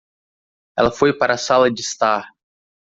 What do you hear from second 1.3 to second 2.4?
a sala de estar